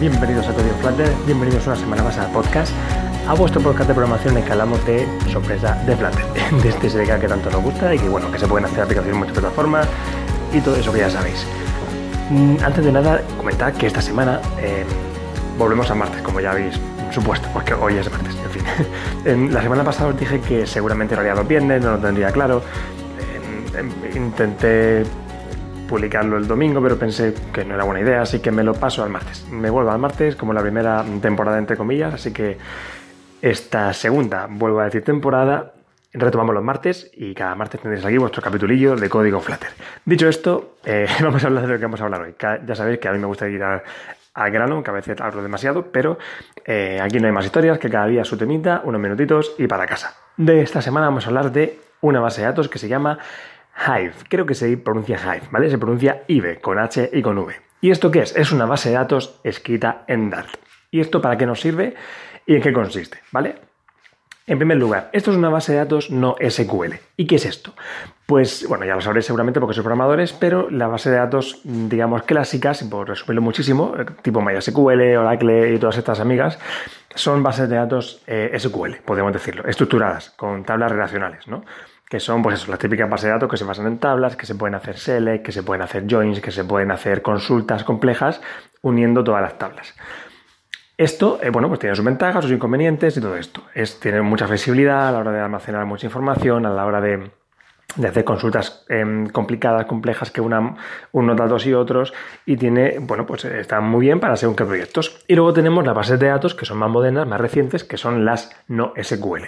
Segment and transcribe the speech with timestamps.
[0.00, 2.72] Bienvenidos a Código Flutter, bienvenidos una semana más al podcast,
[3.28, 6.24] a vuestro podcast de programación en que de sorpresa de Flutter,
[6.62, 9.12] de este SDK que tanto nos gusta y que bueno, que se pueden hacer aplicaciones
[9.12, 9.86] en muchas plataformas
[10.54, 11.46] y todo eso que ya sabéis.
[12.30, 14.86] Mm, antes de nada, comentar que esta semana eh,
[15.58, 16.80] volvemos a martes, como ya habéis
[17.10, 18.62] supuesto, porque hoy es martes, en fin.
[19.26, 22.30] en, la semana pasada os dije que seguramente lo haría los viernes, no lo tendría
[22.32, 22.62] claro.
[24.14, 25.04] intenté
[25.90, 29.02] publicarlo el domingo, pero pensé que no era buena idea, así que me lo paso
[29.02, 29.44] al martes.
[29.50, 32.56] Me vuelvo al martes como la primera temporada, entre comillas, así que
[33.42, 35.72] esta segunda, vuelvo a decir temporada,
[36.12, 39.70] retomamos los martes y cada martes tendréis aquí vuestro capitulillo de código Flutter.
[40.04, 42.34] Dicho esto, eh, vamos a hablar de lo que vamos a hablar hoy.
[42.38, 43.82] Ya sabéis que a mí me gusta ir al,
[44.52, 46.18] grano, que a veces hablo demasiado, pero
[46.64, 49.86] eh, aquí no hay más historias, que cada día su temita, unos minutitos y para
[49.86, 50.14] casa.
[50.36, 53.18] De esta semana vamos a hablar de una base de datos que se llama
[53.76, 54.12] Hive.
[54.28, 55.70] Creo que se pronuncia Hive, ¿vale?
[55.70, 57.54] Se pronuncia IVE, con H y con V.
[57.80, 58.36] ¿Y esto qué es?
[58.36, 60.50] Es una base de datos escrita en Dart.
[60.90, 61.94] ¿Y esto para qué nos sirve
[62.46, 63.18] y en qué consiste?
[63.32, 63.70] ¿Vale?
[64.46, 66.94] En primer lugar, esto es una base de datos no SQL.
[67.16, 67.72] ¿Y qué es esto?
[68.26, 72.24] Pues, bueno, ya lo sabréis seguramente porque sois programadores, pero la base de datos, digamos,
[72.24, 76.58] clásicas, por resumirlo muchísimo, eh, tipo MySQL, Oracle y todas estas amigas,
[77.14, 81.62] son bases de datos eh, SQL, podemos decirlo, estructuradas, con tablas relacionales, ¿no?
[82.10, 84.44] Que son pues eso, las típicas bases de datos que se basan en tablas, que
[84.44, 88.42] se pueden hacer select, que se pueden hacer joins, que se pueden hacer consultas complejas
[88.82, 89.94] uniendo todas las tablas.
[90.96, 93.62] Esto, eh, bueno, pues tiene sus ventajas, sus inconvenientes y todo esto.
[93.74, 97.30] Es, tiene mucha flexibilidad a la hora de almacenar mucha información, a la hora de
[97.96, 100.76] de hacer consultas em, complicadas, complejas que unan
[101.12, 102.12] unos datos y otros
[102.46, 105.24] y tiene, bueno, pues está muy bien para según qué proyectos.
[105.26, 108.24] Y luego tenemos las bases de datos que son más modernas, más recientes, que son
[108.24, 109.44] las no SQL.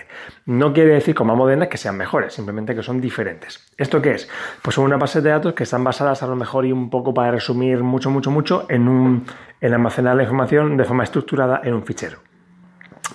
[0.46, 3.64] No quiere decir con más modernas que sean mejores, simplemente que son diferentes.
[3.76, 4.28] ¿Esto qué es?
[4.62, 7.14] Pues son unas bases de datos que están basadas a lo mejor y un poco
[7.14, 9.24] para resumir mucho, mucho, mucho en, un,
[9.60, 12.31] en almacenar la información de forma estructurada en un fichero.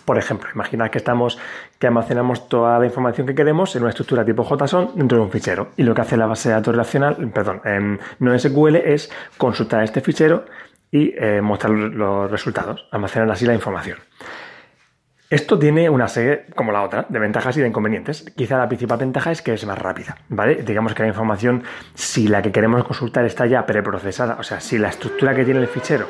[0.08, 1.38] Por ejemplo, imaginad que estamos,
[1.80, 5.30] que almacenamos toda la información que queremos en una estructura tipo JSON dentro de un
[5.30, 5.72] fichero.
[5.76, 9.84] Y lo que hace la base de datos relacional, perdón, en no SQL es consultar
[9.84, 10.46] este fichero
[10.90, 13.98] y eh, mostrar los resultados, almacenar así la información.
[15.30, 18.32] Esto tiene una serie, como la otra, de ventajas y de inconvenientes.
[18.34, 20.64] Quizá la principal ventaja es que es más rápida, ¿vale?
[20.64, 21.64] Digamos que la información,
[21.96, 25.60] si la que queremos consultar está ya preprocesada, o sea, si la estructura que tiene
[25.60, 26.08] el fichero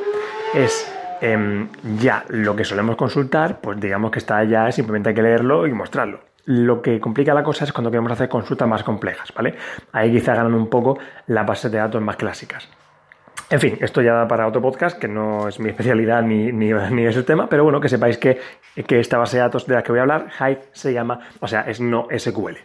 [0.54, 1.68] es Em,
[2.00, 5.74] ya lo que solemos consultar, pues digamos que está ya, simplemente hay que leerlo y
[5.74, 6.20] mostrarlo.
[6.46, 9.56] Lo que complica la cosa es cuando queremos hacer consultas más complejas, ¿vale?
[9.92, 10.98] Ahí quizá ganan un poco
[11.28, 12.70] las bases de datos más clásicas.
[13.50, 17.06] En fin, esto ya da para otro podcast, que no es mi especialidad ni, ni,
[17.06, 18.40] es el tema, pero bueno, que sepáis que,
[18.86, 21.48] que, esta base de datos de la que voy a hablar, Hive, se llama, o
[21.48, 22.58] sea, es no SQL.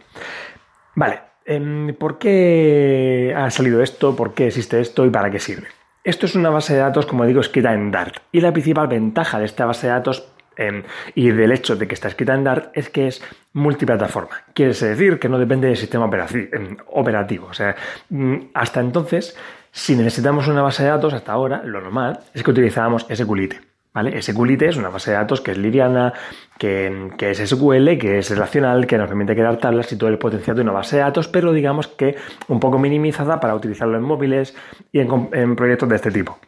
[0.95, 4.15] Vale, em, ¿por qué ha salido esto?
[4.15, 5.67] ¿Por qué existe esto y para qué sirve?
[6.03, 8.17] Esto es una base de datos, como digo, escrita en Dart.
[8.33, 10.27] Y la principal ventaja de esta base de datos
[10.57, 10.83] em,
[11.15, 14.41] y del hecho de que está escrita en Dart es que es multiplataforma.
[14.53, 17.47] Quiere decir que no depende del sistema em, operativo.
[17.47, 17.75] O sea,
[18.09, 19.37] mm, hasta entonces,
[19.71, 23.72] si necesitamos una base de datos, hasta ahora, lo normal es que utilizábamos SQLite.
[23.93, 24.19] ¿Vale?
[24.19, 26.13] SQLite es una base de datos que es liviana,
[26.57, 30.55] que, es SQL, que es relacional, que nos permite crear tablas y todo el potencial
[30.55, 32.15] de una base de datos, pero digamos que
[32.47, 34.55] un poco minimizada para utilizarlo en móviles
[34.91, 36.39] y en, proyectos de este tipo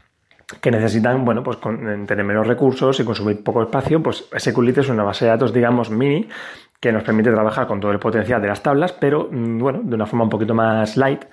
[0.61, 5.03] que necesitan, bueno, pues tener menos recursos y consumir poco espacio, pues SQLite es una
[5.03, 6.29] base de datos, digamos, mini,
[6.79, 9.95] que nos permite trabajar con todo el potencial de las tablas, pero, mm, bueno, de
[9.95, 11.25] una forma un poquito más light,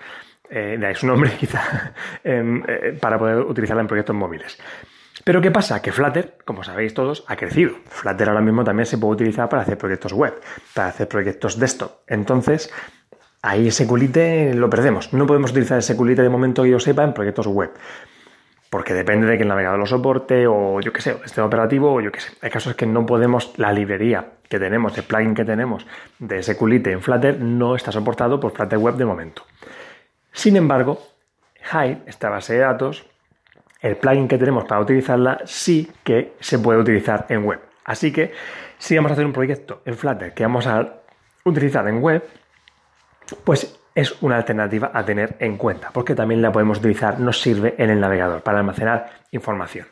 [0.49, 1.93] eh, de ahí su nombre quizá,
[2.25, 4.59] em, eh, para poder utilizarla en proyectos móviles.
[5.25, 5.81] Pero ¿qué pasa?
[5.83, 7.73] Que Flutter, como sabéis todos, ha crecido.
[7.89, 10.35] Flutter ahora mismo también se puede utilizar para hacer proyectos web,
[10.75, 12.01] para hacer proyectos desktop.
[12.09, 12.73] Entonces,
[13.43, 15.13] ahí SQLite lo perdemos.
[15.13, 17.71] No podemos utilizar SQLite de momento que yo sepa en proyectos web.
[18.71, 22.01] Porque depende de que el navegador lo soporte o yo qué sé, esté operativo o
[22.01, 22.33] yo qué sé.
[22.41, 25.87] Hay casos que no podemos, la librería que tenemos, el plugin que tenemos
[26.19, 29.45] de SQLite en Flutter no está soportado por Flutter Web de momento.
[30.33, 31.03] Sin embargo,
[31.71, 33.07] Hive, esta base de datos,
[33.83, 37.61] el plugin que tenemos para utilizarla sí que se puede utilizar en web.
[37.85, 38.33] Así que
[38.79, 41.01] si vamos a hacer un proyecto en Flutter que vamos a
[41.45, 42.23] utilizar en web,
[43.45, 47.75] pues es una alternativa a tener en cuenta, porque también la podemos utilizar, nos sirve
[47.77, 49.87] en el navegador para almacenar información.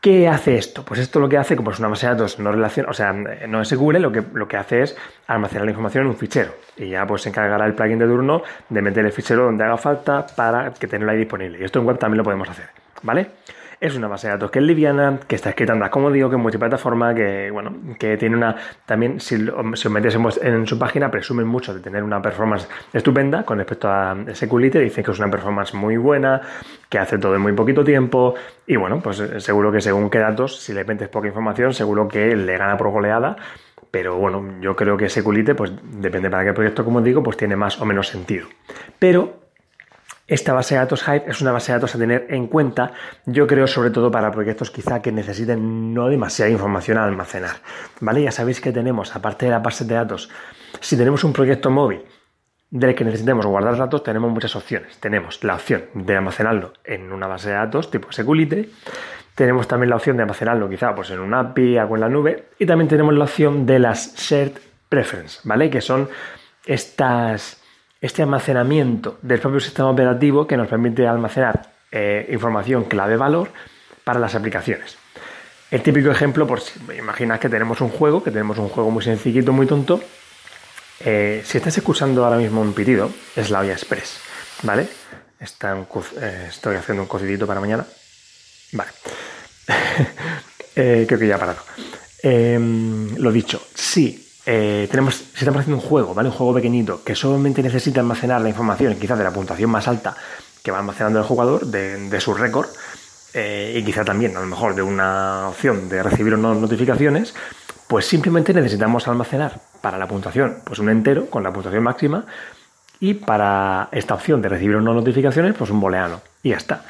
[0.00, 0.82] ¿Qué hace esto?
[0.82, 3.12] Pues esto lo que hace, como es una base de datos no relación, o sea,
[3.12, 6.52] no seguro, lo que, lo que hace es almacenar la información en un fichero.
[6.76, 9.76] Y ya pues se encargará el plugin de turno de meter el fichero donde haga
[9.76, 11.58] falta para que tenerlo ahí disponible.
[11.60, 12.79] Y esto en web también lo podemos hacer.
[13.02, 13.30] ¿Vale?
[13.80, 16.42] Es una base de datos que es liviana, que está escrita como digo, que es
[16.42, 18.54] multiplataforma, que bueno, que tiene una.
[18.84, 23.56] También, si, os metéis en, su página, presumen mucho de tener una performance estupenda con
[23.56, 24.80] respecto a SQLite.
[24.80, 26.42] Dicen que es una performance muy buena,
[26.90, 28.34] que hace todo en muy poquito tiempo.
[28.66, 32.06] Y bueno, pues eh, seguro que según qué datos, si le metes poca información, seguro
[32.06, 33.36] que le gana por goleada
[33.90, 37.56] pero bueno, yo creo que SQLite, pues depende para qué proyecto, como digo, pues tiene
[37.56, 38.46] más o menos sentido.
[39.00, 39.39] Pero
[40.30, 42.92] esta base de datos Hype es una base de datos a tener en cuenta,
[43.26, 47.56] yo creo, sobre todo para proyectos quizá que necesiten no demasiada información a almacenar.
[48.00, 48.22] ¿Vale?
[48.22, 50.30] Ya sabéis que tenemos, aparte de la base de datos,
[50.80, 52.02] si tenemos un proyecto móvil
[52.70, 54.98] del que necesitemos guardar datos, tenemos muchas opciones.
[54.98, 58.70] Tenemos la opción de almacenarlo en una base de datos tipo SQLite,
[59.34, 62.50] tenemos también la opción de almacenarlo quizá pues, en un API, o en la nube.
[62.58, 64.52] Y también tenemos la opción de las Shared
[64.88, 65.70] Preference, ¿vale?
[65.70, 66.08] Que son
[66.66, 67.59] estas,
[68.00, 73.50] este almacenamiento del propio sistema operativo que nos permite almacenar eh, información clave-valor
[74.04, 74.96] para las aplicaciones.
[75.70, 79.04] El típico ejemplo, por si imaginas que tenemos un juego, que tenemos un juego muy
[79.04, 80.00] sencillito, muy tonto.
[81.00, 84.20] Eh, si estás escuchando ahora mismo un pitido, es la olla express,
[84.62, 84.88] ¿vale?
[85.40, 87.86] Eh, estoy haciendo un cocidito para mañana.
[88.72, 88.90] Vale.
[90.74, 91.60] Creo que ya ha parado.
[92.22, 96.28] Em, lo dicho, sí, eh, tenemos, si estamos haciendo un juego, ¿vale?
[96.28, 100.16] Un juego pequeñito que solamente necesita almacenar la información, quizás de la puntuación más alta
[100.64, 102.66] que va almacenando el jugador, de, su récord,
[103.32, 107.32] eh, y quizá también, a lo mejor, de una opción de recibir o no notificaciones,
[107.86, 112.26] pues simplemente necesitamos almacenar para la puntuación, pues un entero con la puntuación máxima,
[112.98, 116.22] y para esta opción de recibir o no notificaciones, pues un booleano.
[116.42, 116.82] Y ya está.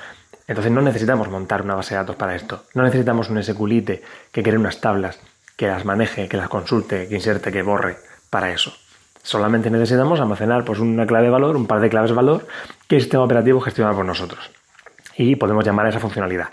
[0.49, 2.65] Entonces no necesitamos montar una base de datos para esto.
[2.73, 4.03] No necesitamos un SQLite
[4.33, 5.21] que cree unas tablas,
[5.61, 7.99] que las maneje, que las consulte, que inserte, que borre
[8.31, 8.73] para eso.
[9.23, 12.47] Solamente necesitamos almacenar pues, una clave de valor, un par de claves de valor
[12.89, 14.51] que el sistema operativo gestiona por nosotros.
[15.19, 16.49] Y podemos llamar a esa funcionalidad.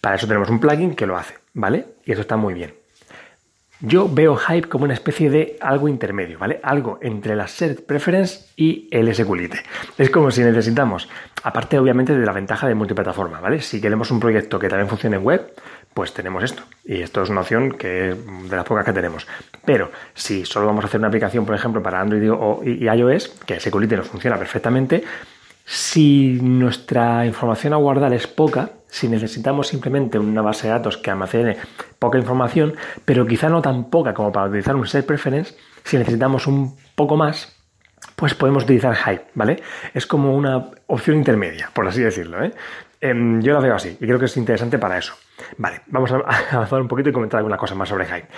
[0.00, 1.84] Para eso tenemos un plugin que lo hace, ¿vale?
[2.06, 2.72] Y eso está muy bien.
[3.80, 6.60] Yo veo Hype como una especie de algo intermedio, ¿vale?
[6.62, 9.58] Algo entre la Shared Preference y el SQLite.
[9.98, 11.10] Es como si necesitamos,
[11.42, 13.60] aparte obviamente de la ventaja de multiplataforma, ¿vale?
[13.60, 15.52] Si queremos un proyecto que también funcione en web,
[15.94, 16.64] pues tenemos esto.
[16.84, 19.26] Y esto es una opción que es de las pocas que tenemos.
[19.64, 23.28] Pero si solo vamos a hacer una aplicación, por ejemplo, para Android o, y iOS,
[23.46, 25.04] que SQLite nos funciona perfectamente,
[25.64, 31.10] si nuestra información a guardar es poca, si necesitamos simplemente una base de datos que
[31.10, 31.56] almacene
[31.98, 32.74] poca información,
[33.04, 35.54] pero quizá no tan poca como para utilizar un set preference,
[35.84, 37.56] si necesitamos un poco más,
[38.16, 39.62] pues podemos utilizar Hype, ¿vale?
[39.94, 42.52] Es como una opción intermedia, por así decirlo, ¿eh?
[43.00, 45.14] Em, yo la veo así y creo que es interesante para eso.
[45.58, 46.16] Vale, vamos a
[46.52, 48.28] avanzar un poquito y comentar alguna cosa más sobre Hype.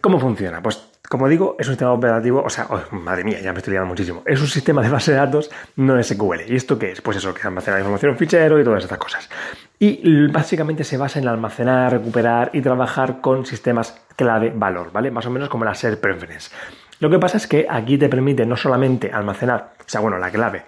[0.00, 0.62] ¿Cómo funciona?
[0.62, 3.72] Pues como digo, es un sistema operativo, o sea, oh, madre mía, ya me estoy
[3.72, 4.22] liando muchísimo.
[4.26, 6.42] Es un sistema de base de datos no SQL.
[6.48, 7.00] ¿Y esto qué es?
[7.00, 9.28] Pues eso, que almacena información fichero y todas estas cosas.
[9.78, 15.10] Y básicamente se basa en almacenar, recuperar y trabajar con sistemas clave-valor, ¿vale?
[15.10, 16.50] Más o menos como la Share Preference.
[16.98, 20.30] Lo que pasa es que aquí te permite no solamente almacenar, o sea, bueno, la
[20.30, 20.64] clave,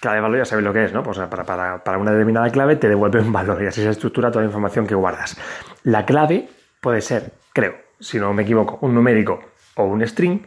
[0.00, 1.02] clave valor ya sabéis lo que es, ¿no?
[1.02, 4.30] Pues para, para, para, una determinada clave te devuelve un valor y así se estructura
[4.30, 5.36] toda la información que guardas.
[5.82, 6.48] La clave
[6.80, 9.40] puede ser, creo, si no me equivoco, un numérico
[9.74, 10.40] o un string,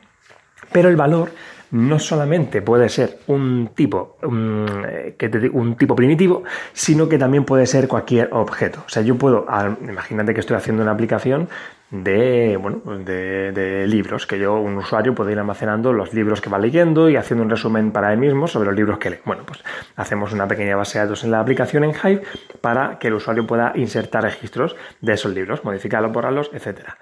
[0.72, 1.32] pero el valor
[1.72, 5.16] no solamente puede ser un tipo, un, eh,
[5.54, 8.84] un tipo primitivo, sino que también puede ser cualquier objeto.
[8.86, 9.46] O sea, yo puedo,
[9.82, 11.48] imagínate que estoy haciendo una aplicación
[11.92, 16.60] de, bueno, de, libros, que yo, un usuario, puede ir almacenando los libros que va
[16.60, 19.20] leyendo y haciendo un resumen para él mismo sobre los libros que lee.
[19.26, 19.64] Bueno, pues
[19.96, 22.22] hacemos una pequeña base de datos en la aplicación en Hive
[22.62, 26.98] para que el usuario pueda insertar registros de esos libros, modificarlos, borrarlos, etcétera.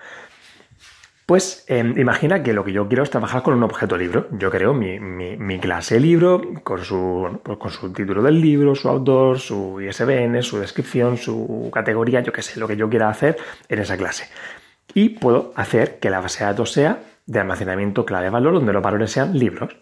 [1.27, 4.29] Pues em, imagina que lo que yo quiero es trabajar con un objeto libro.
[4.32, 9.38] Yo creo mi, clase libro con su, pues con su título del libro, su autor,
[9.38, 13.36] su ISBN, su descripción, su categoría, yo qué sé, lo que yo quiera hacer
[13.67, 14.29] en esa clase.
[14.94, 19.12] Y puedo hacer que la base de datos sea de almacenamiento clave-valor, donde los valores
[19.12, 19.75] sean libros.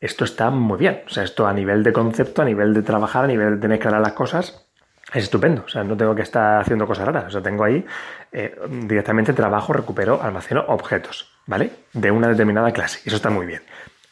[0.00, 1.02] Esto está muy bien.
[1.06, 3.78] O sea, esto a nivel de concepto, a nivel de trabajar, a nivel de tener
[3.78, 4.66] claras las cosas,
[5.12, 5.62] es estupendo.
[5.66, 7.26] O sea, no tengo que estar haciendo cosas raras.
[7.26, 7.84] O sea, tengo ahí
[8.32, 11.70] eh, directamente trabajo, recupero, almaceno objetos, ¿vale?
[11.92, 13.00] De una determinada clase.
[13.04, 13.62] Eso está muy bien.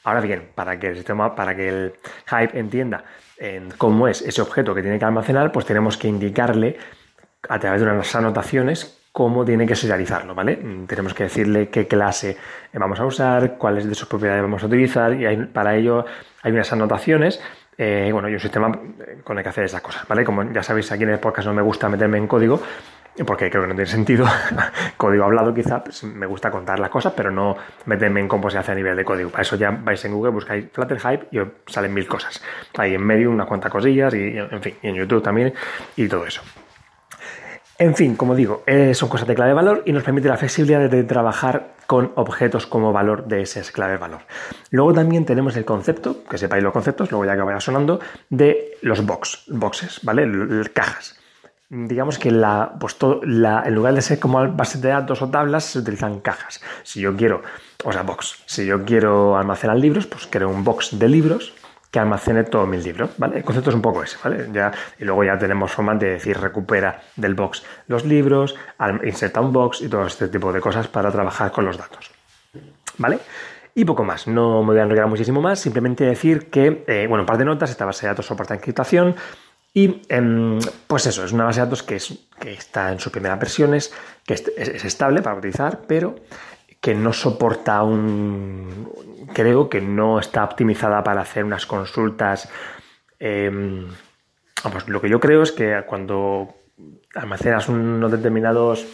[0.04, 1.94] Ahora bien, para que el sistema, para que el
[2.26, 3.04] Hype entienda
[3.78, 6.78] cómo es ese objeto que tiene que almacenar, pues tenemos que indicarle
[7.49, 10.59] a través de unas anotaciones cómo tiene que serializarlo, ¿vale?
[10.88, 12.37] Tenemos que decirle qué clase
[12.73, 16.04] vamos a usar, cuáles de sus propiedades vamos a utilizar y para ello
[16.42, 17.40] hay unas anotaciones
[17.78, 18.76] eh, bueno, y un sistema
[19.23, 20.25] con el que hacer esas cosas, ¿vale?
[20.25, 22.61] Como ya sabéis, aquí en el podcast no me gusta meterme en código,
[23.25, 24.26] porque creo que no tiene sentido.
[24.97, 27.56] código hablado quizá, pues, me gusta contar las cosas, pero no
[27.87, 29.30] meterme en cómo se hace a nivel de código.
[29.30, 32.42] Para eso ya vais en Google, buscáis Flutter Hype y os salen mil cosas.
[32.76, 35.54] Hay en medio unas cuantas cosillas y, en fin, y en YouTube también
[35.94, 36.42] y todo eso.
[37.76, 38.62] En fin, como digo,
[38.93, 42.93] son cosas de clave valor y nos permite la flexibilidad de trabajar con objetos como
[42.93, 44.21] valor de ese clave valor.
[44.71, 47.99] Luego también tenemos el concepto, que sepáis los conceptos, luego ya que vaya sonando,
[48.31, 50.25] de los box, boxes, ¿vale?
[50.73, 51.19] cajas.
[51.69, 55.81] Digamos que la, pues en lugar de ser como base de datos o tablas, se
[55.81, 56.62] utilizan cajas.
[56.85, 57.43] Si yo quiero,
[57.83, 61.52] o sea, box, si yo quiero almacenar libros, pues creo un box de libros
[61.95, 63.37] que almacene todos mis libros, ¿vale?
[63.37, 64.49] El concepto es un poco ese, ¿vale?
[64.99, 68.57] Y luego ya tenemos formas de decir recupera del box los libros,
[69.05, 72.11] inserta un box y todo este tipo de cosas para trabajar con los datos,
[72.99, 73.21] ¿vale?
[73.77, 77.23] Y poco más, no me voy a enrollar muchísimo más, simplemente decir que, eh, bueno,
[77.23, 79.15] un par de notas, esta base de datos soporta encriptación
[79.73, 80.59] y, em,
[80.89, 83.95] pues eso, es una base de datos que, es, que está en sus primeras versiones,
[84.27, 86.17] que es, es estable para utilizar, pero
[86.85, 88.91] que no soporta un...
[89.33, 92.47] Creo que no está optimizada para hacer unas consultas.
[93.19, 93.50] Eh,
[94.88, 96.55] lo que yo creo es que cuando
[97.14, 98.87] almacenas unos determinados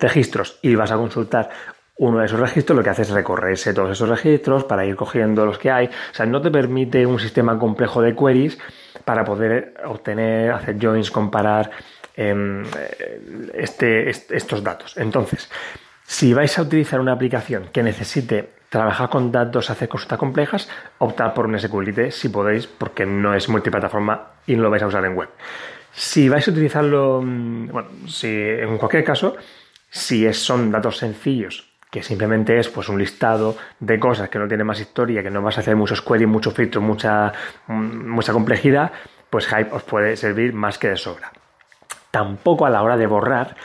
[0.00, 1.50] registros y vas a consultar
[1.98, 5.44] uno de esos registros, lo que hace es recorrerse todos esos registros para ir cogiendo
[5.44, 5.88] los que hay.
[5.88, 8.56] O sea, no te permite un sistema complejo de queries
[9.04, 11.70] para poder obtener, hacer joins, comparar
[12.14, 12.64] em,
[13.52, 14.96] este, estos datos.
[14.96, 15.50] Entonces,
[16.06, 21.34] si vais a utilizar una aplicación que necesite trabajar con datos, hacer consultas complejas, optad
[21.34, 25.04] por un SQLite si podéis, porque no es multiplataforma y no lo vais a usar
[25.04, 25.28] en web.
[25.92, 29.36] Si vais a utilizarlo, mm, bueno, si en cualquier caso,
[29.88, 34.64] si son datos sencillos, que simplemente es pues un listado de cosas que no tiene
[34.64, 37.32] más historia, que no vas a hacer muchos queries, muchos filtros, mucha,
[37.66, 38.92] mm, mucha complejidad,
[39.30, 41.32] pues Hype os puede servir más que de sobra.
[42.10, 43.56] Tampoco a la hora de borrar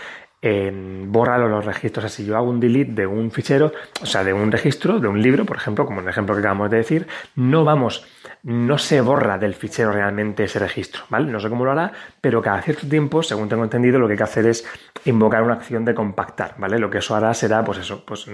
[0.42, 2.06] en los registros.
[2.06, 3.72] Así yo hago un delete de un fichero,
[4.02, 6.72] o sea, de un registro, de un libro, por ejemplo, como el ejemplo que acabamos
[6.72, 8.06] de decir, no vamos,
[8.44, 11.32] no se borra del fichero realmente ese registro, ¿vale?
[11.32, 14.18] No sé cómo lo hará, pero cada cierto tiempo, según tengo entendido, lo que hay
[14.18, 14.66] que hacer es
[15.06, 16.80] invocar una acción de compactar, ¿vale?
[16.80, 18.26] Lo que eso hará será, pues eso, pues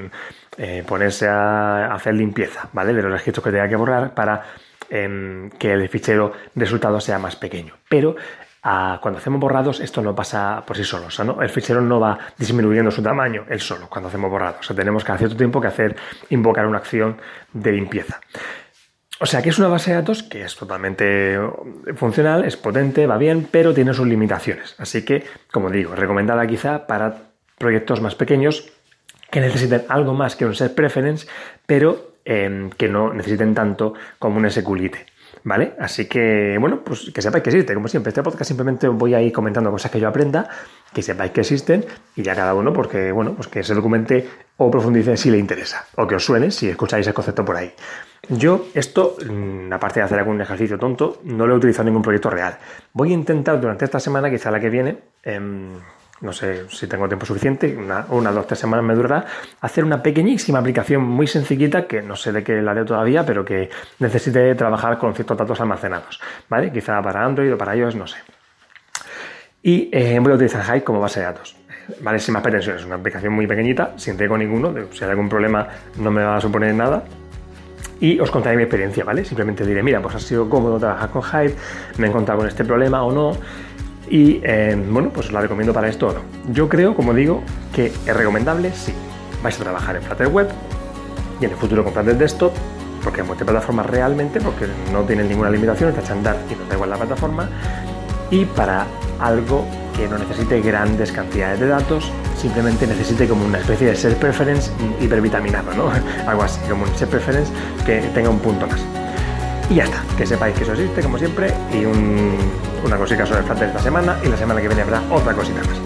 [0.57, 2.93] eh, ponerse a hacer limpieza, ¿vale?
[2.93, 4.43] De los registros que tenga que borrar para
[4.89, 7.73] em, que el fichero resultado sea más pequeño.
[7.89, 8.15] Pero
[8.61, 11.07] cuando hacemos borrados, esto no pasa por sí solo.
[11.07, 11.41] O sea, ¿no?
[11.41, 14.59] El fichero no va disminuyendo su tamaño él solo cuando hacemos borrados.
[14.59, 15.95] O sea, tenemos cada cierto tiempo que hacer,
[16.29, 17.17] invocar una acción
[17.53, 18.19] de limpieza.
[19.19, 21.39] O sea que es una base de datos que es totalmente
[21.95, 24.75] funcional, es potente, va bien, pero tiene sus limitaciones.
[24.77, 27.17] Así que, como digo, recomendada quizá para
[27.57, 28.69] proyectos más pequeños
[29.31, 31.27] que necesiten algo más que un set preference,
[31.65, 35.05] pero eh, que no necesiten tanto como un SQLite.
[35.47, 35.75] ¿Vale?
[35.79, 37.73] Así que, bueno, pues que sepáis que existe.
[37.73, 40.49] Como siempre, este podcast simplemente voy a ir comentando cosas que yo aprenda,
[40.93, 41.85] que sepáis que existen
[42.17, 44.27] y ya cada uno, porque, bueno, pues que se documente
[44.57, 47.71] o profundice si le interesa o que os suene si escucháis el concepto por ahí.
[48.27, 52.03] Yo esto, mm, aparte de hacer algún ejercicio tonto, no lo he utilizado en ningún
[52.03, 52.57] proyecto real.
[52.91, 55.79] Voy a intentar durante esta semana, quizá la que viene, em,
[56.21, 59.25] no sé si tengo tiempo suficiente, una, una, dos, tres semanas me durará,
[59.61, 63.45] hacer una pequeñísima aplicación muy sencillita que no sé de qué la haré todavía, pero
[63.45, 63.69] que
[63.99, 66.19] necesite trabajar con ciertos datos almacenados,
[66.49, 66.71] ¿vale?
[66.71, 68.17] Quizá para Android o para iOS, no sé.
[69.61, 71.55] Y eh, voy a utilizar Hive como base de datos.
[72.01, 72.19] ¿Vale?
[72.19, 75.65] Sin más pretensiones, una aplicación muy pequeñita, sin tengo ninguno, si hay algún problema
[75.97, 77.03] no me va a suponer nada,
[77.99, 79.25] y os contaré mi experiencia, ¿vale?
[79.25, 81.55] Simplemente diré, mira, pues ha sido cómodo trabajar con Hive,
[81.97, 83.37] me he encontrado con este problema o no,
[84.09, 86.21] y eh, bueno, pues os la recomiendo para esto o no.
[86.51, 88.93] Yo creo, como digo, que es recomendable si
[89.43, 90.49] vais a trabajar en Flutter Web
[91.39, 92.53] y en el futuro con Flutter Desktop,
[93.03, 96.89] porque es multiplataforma realmente, porque no tienen ninguna limitación, está andar y no da igual
[96.89, 97.49] la plataforma,
[98.31, 98.85] y para
[99.19, 104.15] algo que no necesite grandes cantidades de datos, simplemente necesite como una especie de set
[104.17, 104.71] preference
[105.01, 105.91] hipervitaminado, ¿no?
[106.27, 107.51] Algo así, como un set preference
[107.85, 108.79] que tenga un punto más.
[109.69, 113.63] Y ya está, que sepáis que eso existe, como siempre, y una cosita sobre el
[113.63, 115.77] esta semana, y la semana que viene habrá otra cosita más.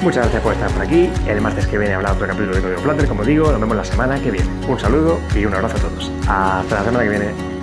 [0.00, 1.10] Muchas gracias por estar por aquí.
[1.26, 3.50] El martes que viene habrá otro capítulo de Código Flutter, como digo.
[3.50, 4.48] Nos vemos la semana que viene.
[4.68, 6.12] Un saludo y un abrazo a todos.
[6.28, 7.53] Hasta la semana que viene.